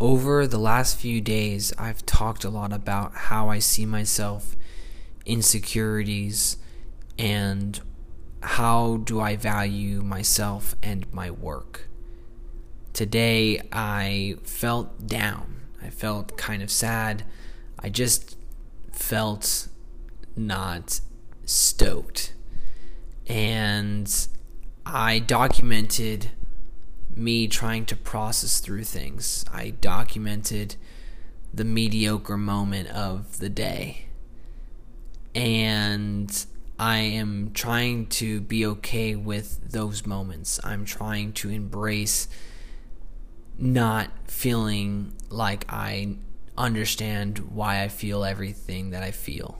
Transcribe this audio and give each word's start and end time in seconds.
over 0.00 0.46
the 0.46 0.58
last 0.58 0.98
few 0.98 1.20
days, 1.20 1.72
I've 1.78 2.04
talked 2.06 2.44
a 2.44 2.50
lot 2.50 2.72
about 2.72 3.14
how 3.14 3.50
I 3.50 3.58
see 3.58 3.84
myself, 3.84 4.56
insecurities, 5.26 6.56
and 7.18 7.78
how 8.42 8.96
do 8.98 9.20
I 9.20 9.36
value 9.36 10.00
myself 10.00 10.74
and 10.82 11.12
my 11.12 11.30
work. 11.30 11.88
Today, 12.94 13.60
I 13.70 14.36
felt 14.42 15.06
down. 15.06 15.60
I 15.82 15.90
felt 15.90 16.36
kind 16.38 16.62
of 16.62 16.70
sad. 16.70 17.24
I 17.78 17.90
just 17.90 18.36
felt 18.92 19.68
not 20.34 21.00
stoked. 21.44 22.32
And 23.26 24.10
I 24.86 25.18
documented 25.18 26.30
me 27.16 27.48
trying 27.48 27.84
to 27.86 27.96
process 27.96 28.60
through 28.60 28.84
things. 28.84 29.44
I 29.52 29.70
documented 29.70 30.76
the 31.52 31.64
mediocre 31.64 32.36
moment 32.36 32.88
of 32.88 33.38
the 33.38 33.48
day. 33.48 34.06
And 35.34 36.46
I 36.78 36.98
am 36.98 37.50
trying 37.52 38.06
to 38.06 38.40
be 38.40 38.64
okay 38.66 39.14
with 39.14 39.70
those 39.70 40.06
moments. 40.06 40.58
I'm 40.64 40.84
trying 40.84 41.32
to 41.34 41.50
embrace 41.50 42.28
not 43.58 44.10
feeling 44.26 45.12
like 45.28 45.66
I 45.68 46.16
understand 46.56 47.38
why 47.50 47.82
I 47.82 47.88
feel 47.88 48.24
everything 48.24 48.90
that 48.90 49.02
I 49.02 49.10
feel. 49.10 49.58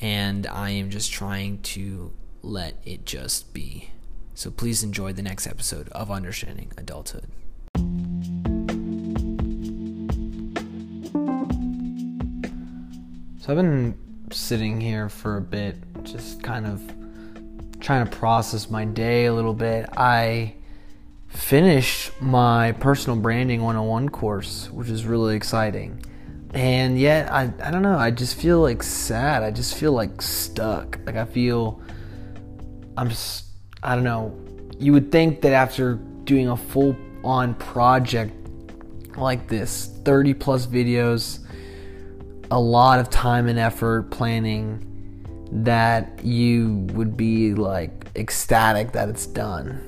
And 0.00 0.46
I 0.46 0.70
am 0.70 0.90
just 0.90 1.12
trying 1.12 1.62
to 1.62 2.12
let 2.42 2.74
it 2.84 3.04
just 3.04 3.52
be. 3.52 3.90
So 4.38 4.52
please 4.52 4.84
enjoy 4.84 5.12
the 5.14 5.22
next 5.22 5.48
episode 5.48 5.88
of 5.88 6.12
Understanding 6.12 6.70
Adulthood. 6.78 7.26
So 13.40 13.48
I've 13.48 13.56
been 13.56 13.98
sitting 14.30 14.80
here 14.80 15.08
for 15.08 15.38
a 15.38 15.40
bit, 15.40 15.74
just 16.04 16.40
kind 16.44 16.68
of 16.68 16.80
trying 17.80 18.08
to 18.08 18.16
process 18.16 18.70
my 18.70 18.84
day 18.84 19.26
a 19.26 19.34
little 19.34 19.54
bit. 19.54 19.88
I 19.96 20.54
finished 21.26 22.12
my 22.22 22.70
personal 22.70 23.18
branding 23.18 23.62
101 23.62 24.08
course, 24.10 24.70
which 24.70 24.88
is 24.88 25.04
really 25.04 25.34
exciting. 25.34 26.00
And 26.54 26.96
yet, 26.96 27.28
I, 27.32 27.52
I 27.60 27.72
don't 27.72 27.82
know, 27.82 27.98
I 27.98 28.12
just 28.12 28.36
feel 28.36 28.60
like 28.60 28.84
sad. 28.84 29.42
I 29.42 29.50
just 29.50 29.74
feel 29.74 29.90
like 29.90 30.22
stuck. 30.22 31.00
Like, 31.06 31.16
I 31.16 31.24
feel 31.24 31.82
I'm 32.96 33.08
just 33.08 33.47
I 33.82 33.94
don't 33.94 34.04
know. 34.04 34.36
You 34.78 34.92
would 34.92 35.12
think 35.12 35.40
that 35.42 35.52
after 35.52 35.94
doing 36.24 36.48
a 36.48 36.56
full 36.56 36.96
on 37.24 37.54
project 37.54 38.34
like 39.16 39.48
this, 39.48 39.90
30 40.04 40.34
plus 40.34 40.66
videos, 40.66 41.40
a 42.50 42.58
lot 42.58 42.98
of 43.00 43.10
time 43.10 43.48
and 43.48 43.58
effort 43.58 44.10
planning, 44.10 44.84
that 45.50 46.24
you 46.24 46.86
would 46.92 47.16
be 47.16 47.54
like 47.54 48.06
ecstatic 48.16 48.92
that 48.92 49.08
it's 49.08 49.26
done. 49.26 49.84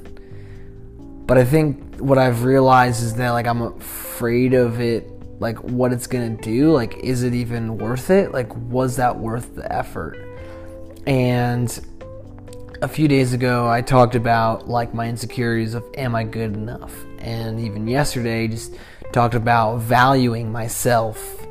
But 1.27 1.38
I 1.38 1.44
think 1.44 1.98
what 1.98 2.18
I've 2.18 2.44
realized 2.44 3.02
is 3.02 3.14
that 3.14 3.30
like 3.30 3.46
I'm 3.46 3.62
afraid 3.62 4.55
of 4.55 4.80
it, 4.80 5.08
like 5.41 5.58
what 5.62 5.92
it's 5.92 6.06
gonna 6.06 6.30
do. 6.30 6.72
Like, 6.72 6.96
is 6.98 7.22
it 7.22 7.34
even 7.34 7.78
worth 7.78 8.11
it? 8.11 8.33
Like, 8.33 8.55
was 8.56 8.96
that 8.96 9.16
worth 9.16 9.55
the 9.55 9.72
effort? 9.72 10.18
And 11.06 11.80
a 12.83 12.89
few 12.89 13.09
days 13.09 13.34
ago 13.34 13.69
I 13.69 13.83
talked 13.83 14.14
about 14.14 14.69
like 14.69 14.95
my 14.95 15.06
insecurities 15.06 15.75
of 15.75 15.84
am 15.97 16.14
I 16.14 16.25
good 16.25 16.55
enough? 16.55 16.95
And 17.19 17.61
even 17.61 17.86
yesterday 17.86 18.48
just 18.48 18.75
talked 19.12 19.34
about 19.34 19.78
valuing 19.78 20.50
myself. 20.50 21.47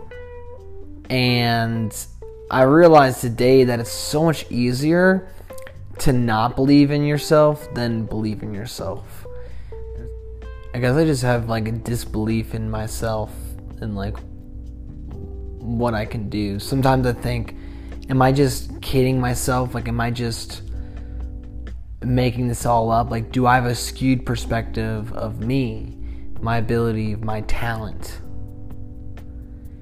And 1.10 1.96
I 2.50 2.64
realized 2.64 3.22
today 3.22 3.64
that 3.66 3.80
it's 3.80 3.92
so 3.92 4.24
much 4.24 4.50
easier 4.50 5.32
to 6.00 6.14
not 6.14 6.56
believe 6.56 6.90
in 6.90 7.04
yourself 7.04 7.72
than 7.76 8.06
believe 8.06 8.42
in 8.42 8.54
yourself. 8.54 9.28
I 10.74 10.80
guess 10.80 10.96
I 10.96 11.06
just 11.06 11.22
have 11.22 11.48
like 11.48 11.68
a 11.68 11.72
disbelief 11.72 12.56
in 12.56 12.72
myself 12.72 13.32
and 13.82 13.96
like 13.96 14.18
what 15.60 15.94
I 15.94 16.06
can 16.06 16.30
do. 16.30 16.58
Sometimes 16.60 17.06
I 17.06 17.14
think, 17.14 17.56
am 18.10 18.22
I 18.22 18.32
just 18.32 18.82
kidding 18.82 19.20
myself? 19.20 19.76
Like, 19.76 19.88
am 19.88 20.00
I 20.00 20.10
just 20.10 20.69
making 22.04 22.48
this 22.48 22.66
all 22.66 22.92
up? 22.92 23.10
Like, 23.12 23.32
do 23.32 23.46
I 23.46 23.56
have 23.56 23.66
a 23.66 23.76
skewed 23.76 24.26
perspective 24.26 25.12
of 25.14 25.40
me, 25.40 25.98
my 26.42 26.58
ability, 26.58 27.16
my 27.16 27.42
talent? 27.42 28.22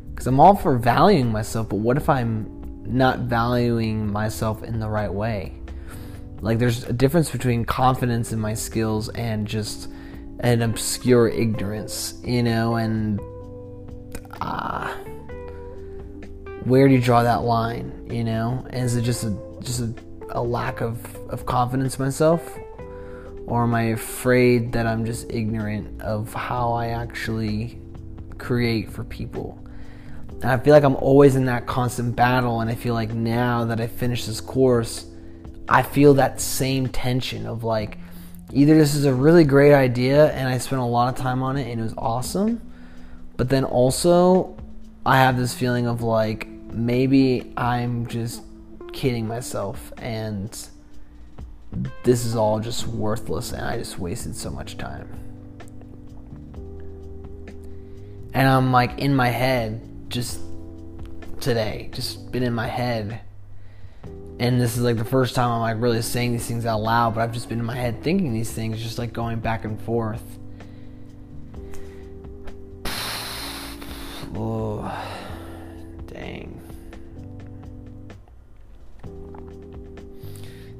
Because 0.09 0.27
I'm 0.27 0.39
all 0.39 0.55
for 0.55 0.77
valuing 0.77 1.31
myself, 1.31 1.69
but 1.69 1.77
what 1.77 1.97
if 1.97 2.09
I'm 2.09 2.83
not 2.85 3.19
valuing 3.19 4.11
myself 4.11 4.63
in 4.63 4.79
the 4.79 4.89
right 4.89 5.13
way? 5.13 5.53
Like, 6.41 6.59
there's 6.59 6.83
a 6.83 6.93
difference 6.93 7.29
between 7.29 7.65
confidence 7.65 8.31
in 8.31 8.39
my 8.39 8.53
skills 8.53 9.09
and 9.09 9.47
just 9.47 9.89
an 10.39 10.61
obscure 10.61 11.27
ignorance, 11.27 12.15
you 12.23 12.43
know, 12.43 12.75
and 12.75 13.19
ah, 14.41 14.91
uh, 14.91 14.97
where 16.63 16.87
do 16.87 16.93
you 16.93 17.01
draw 17.01 17.23
that 17.23 17.43
line, 17.43 18.07
you 18.11 18.23
know? 18.23 18.65
And 18.69 18.85
is 18.85 18.95
it 18.95 19.01
just 19.01 19.23
a 19.23 19.35
just 19.61 19.79
a 19.79 19.93
a 20.29 20.41
lack 20.41 20.81
of, 20.81 20.99
of 21.29 21.45
confidence 21.45 21.99
myself? 21.99 22.57
Or 23.45 23.63
am 23.63 23.73
I 23.73 23.83
afraid 23.83 24.73
that 24.73 24.85
I'm 24.85 25.05
just 25.05 25.31
ignorant 25.31 26.01
of 26.01 26.33
how 26.33 26.73
I 26.73 26.87
actually 26.87 27.79
create 28.37 28.91
for 28.91 29.03
people? 29.03 29.57
And 30.41 30.45
I 30.45 30.57
feel 30.57 30.73
like 30.73 30.83
I'm 30.83 30.97
always 30.97 31.35
in 31.35 31.45
that 31.45 31.65
constant 31.65 32.15
battle, 32.15 32.61
and 32.61 32.69
I 32.69 32.75
feel 32.75 32.93
like 32.93 33.11
now 33.11 33.65
that 33.65 33.81
I 33.81 33.87
finished 33.87 34.27
this 34.27 34.41
course, 34.41 35.05
I 35.69 35.81
feel 35.81 36.13
that 36.15 36.39
same 36.39 36.87
tension 36.87 37.45
of 37.45 37.63
like, 37.63 37.97
either 38.53 38.77
this 38.77 38.95
is 38.95 39.05
a 39.05 39.13
really 39.13 39.43
great 39.43 39.73
idea 39.73 40.31
and 40.31 40.47
I 40.47 40.57
spent 40.59 40.81
a 40.81 40.85
lot 40.85 41.13
of 41.13 41.19
time 41.19 41.43
on 41.43 41.57
it 41.57 41.69
and 41.69 41.81
it 41.81 41.83
was 41.83 41.93
awesome, 41.97 42.61
but 43.35 43.49
then 43.49 43.63
also 43.65 44.57
I 45.05 45.17
have 45.17 45.37
this 45.37 45.53
feeling 45.53 45.87
of 45.87 46.01
like, 46.01 46.47
maybe 46.47 47.51
I'm 47.57 48.07
just 48.07 48.43
kidding 48.93 49.27
myself 49.27 49.91
and 49.97 50.57
this 52.03 52.25
is 52.25 52.35
all 52.35 52.59
just 52.59 52.87
worthless 52.87 53.51
and 53.51 53.61
I 53.61 53.77
just 53.77 53.99
wasted 53.99 54.35
so 54.35 54.49
much 54.49 54.77
time. 54.77 55.07
And 58.33 58.47
I'm 58.47 58.71
like 58.71 58.99
in 58.99 59.15
my 59.15 59.29
head 59.29 59.81
just 60.09 60.39
today, 61.39 61.89
just 61.93 62.31
been 62.31 62.43
in 62.43 62.53
my 62.53 62.67
head. 62.67 63.21
And 64.39 64.61
this 64.61 64.77
is 64.77 64.83
like 64.83 64.97
the 64.97 65.05
first 65.05 65.33
time 65.33 65.49
I'm 65.49 65.61
like 65.61 65.81
really 65.81 66.01
saying 66.01 66.33
these 66.33 66.47
things 66.47 66.65
out 66.65 66.81
loud, 66.81 67.15
but 67.15 67.21
I've 67.21 67.31
just 67.31 67.49
been 67.49 67.59
in 67.59 67.65
my 67.65 67.75
head 67.75 68.03
thinking 68.03 68.33
these 68.33 68.51
things, 68.51 68.81
just 68.81 68.99
like 68.99 69.11
going 69.11 69.39
back 69.39 69.65
and 69.65 69.81
forth. 69.81 70.23
Oh. 74.35 75.26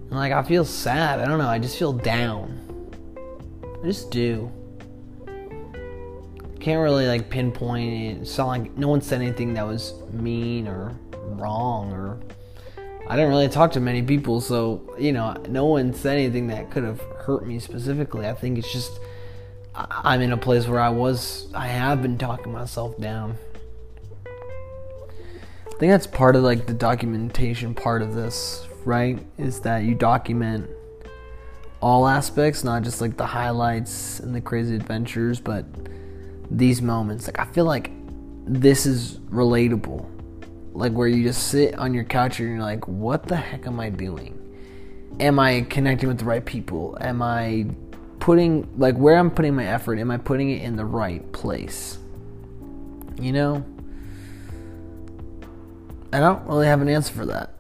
And 0.10 0.20
like 0.20 0.32
I 0.32 0.44
feel 0.44 0.66
sad. 0.66 1.20
I 1.20 1.26
don't 1.26 1.38
know. 1.38 1.48
I 1.48 1.60
just 1.60 1.78
feel 1.78 1.94
down. 1.94 2.64
I 3.82 3.86
just 3.86 4.12
do. 4.12 4.52
Can't 6.60 6.82
really 6.82 7.08
like 7.08 7.30
pinpoint 7.30 7.94
it. 7.94 8.22
It's 8.22 8.38
not 8.38 8.48
like 8.48 8.78
no 8.78 8.88
one 8.88 9.02
said 9.02 9.22
anything 9.22 9.54
that 9.54 9.66
was 9.66 9.94
mean 10.12 10.68
or 10.68 10.98
wrong 11.14 11.92
or 11.92 12.18
I 13.10 13.16
didn't 13.16 13.30
really 13.30 13.48
talk 13.48 13.72
to 13.74 13.80
many 13.80 14.02
people, 14.02 14.42
so 14.42 14.96
you 15.00 15.14
know, 15.14 15.34
no 15.48 15.66
one 15.66 15.94
said 15.94 16.18
anything 16.18 16.48
that 16.48 16.72
could 16.72 16.84
have 16.84 17.00
hurt 17.20 17.48
me 17.48 17.58
specifically. 17.58 18.28
I 18.28 18.34
think 18.34 18.58
it's 18.58 18.72
just 18.72 19.00
I'm 19.74 20.22
in 20.22 20.34
a 20.34 20.38
place 20.38 20.68
where 20.68 20.82
I 20.82 20.90
was 20.90 21.48
I 21.54 21.68
have 21.68 22.02
been 22.02 22.18
talking 22.18 22.52
myself 22.52 23.00
down. 23.00 23.38
I 24.26 25.80
think 25.80 25.92
that's 25.92 26.08
part 26.08 26.36
of 26.36 26.44
like 26.44 26.66
the 26.66 26.74
documentation 26.74 27.74
part 27.74 28.02
of 28.02 28.14
this 28.14 28.67
right? 28.88 29.20
Is 29.38 29.60
that 29.62 29.84
you 29.84 29.94
document 29.94 30.68
all 31.82 32.08
aspects, 32.08 32.64
not 32.64 32.84
just 32.84 33.02
like 33.02 33.18
the 33.18 33.26
highlights 33.26 34.20
and 34.22 34.34
the 34.34 34.42
crazy 34.42 34.76
adventures, 34.76 35.40
but 35.40 35.66
these 36.50 36.82
moments. 36.82 37.28
Like, 37.28 37.38
I 37.38 37.46
feel 37.46 37.66
like 37.66 37.92
this 38.46 38.86
is 38.86 39.20
relatable. 39.30 40.10
Like, 40.74 40.94
where 40.94 41.08
you 41.08 41.24
just 41.24 41.50
sit 41.50 41.78
on 41.78 41.94
your 41.94 42.06
couch 42.06 42.40
and 42.40 42.50
you're 42.50 42.62
like, 42.62 42.88
what 42.88 43.28
the 43.28 43.36
heck 43.36 43.68
am 43.68 43.80
I 43.80 43.90
doing? 43.90 44.34
Am 45.20 45.38
I 45.38 45.62
connecting 45.70 46.08
with 46.08 46.20
the 46.20 46.26
right 46.26 46.46
people? 46.46 46.98
Am 47.02 47.22
I 47.22 47.68
putting, 48.20 48.68
like, 48.78 48.96
where 48.96 49.18
I'm 49.18 49.32
putting 49.32 49.56
my 49.56 49.66
effort, 49.66 50.00
am 50.00 50.12
I 50.12 50.18
putting 50.18 50.50
it 50.52 50.62
in 50.62 50.76
the 50.76 50.86
right 50.86 51.30
place? 51.34 51.98
You 53.20 53.34
know? 53.34 53.66
I 56.14 56.20
don't 56.20 56.48
really 56.48 56.68
have 56.68 56.82
an 56.82 56.88
answer 56.88 57.14
for 57.14 57.26
that 57.26 57.57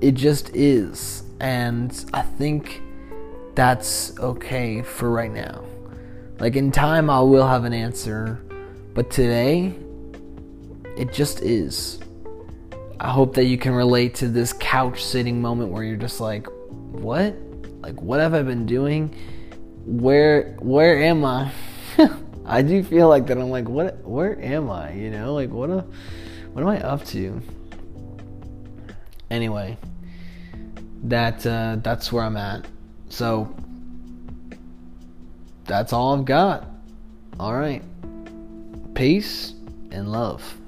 it 0.00 0.12
just 0.12 0.54
is. 0.54 1.22
And 1.40 2.04
I 2.12 2.22
think 2.22 2.82
that's 3.54 4.18
okay 4.18 4.82
for 4.82 5.10
right 5.10 5.32
now. 5.32 5.64
Like 6.38 6.56
in 6.56 6.70
time, 6.70 7.08
I 7.08 7.20
will 7.20 7.46
have 7.46 7.64
an 7.64 7.72
answer, 7.72 8.40
But 8.94 9.10
today, 9.10 9.74
it 10.96 11.12
just 11.12 11.42
is. 11.42 11.98
I 12.98 13.10
hope 13.10 13.34
that 13.34 13.44
you 13.44 13.58
can 13.58 13.72
relate 13.72 14.14
to 14.16 14.28
this 14.28 14.54
couch 14.54 15.04
sitting 15.04 15.42
moment 15.42 15.70
where 15.70 15.84
you're 15.84 15.96
just 15.96 16.20
like, 16.20 16.46
what? 16.70 17.34
Like, 17.80 18.00
what 18.00 18.20
have 18.20 18.32
I 18.32 18.42
been 18.42 18.64
doing? 18.64 19.14
Where, 19.84 20.56
where 20.60 21.02
am 21.02 21.24
I? 21.24 21.52
I 22.46 22.62
do 22.62 22.82
feel 22.82 23.08
like 23.08 23.26
that. 23.26 23.36
I'm 23.36 23.50
like, 23.50 23.68
what? 23.68 24.02
Where 24.02 24.40
am 24.40 24.70
I? 24.70 24.92
You 24.92 25.10
know, 25.10 25.34
like, 25.34 25.50
what? 25.50 25.68
A, 25.68 25.84
what 26.52 26.62
am 26.62 26.68
I 26.68 26.80
up 26.80 27.04
to? 27.06 27.42
Anyway, 29.30 29.76
that 31.04 31.46
uh, 31.46 31.76
that's 31.82 32.12
where 32.12 32.24
I'm 32.24 32.36
at. 32.36 32.66
So 33.08 33.54
that's 35.64 35.92
all 35.92 36.16
I've 36.16 36.24
got. 36.24 36.66
All 37.38 37.54
right. 37.54 37.82
Peace 38.94 39.52
and 39.90 40.10
love. 40.10 40.58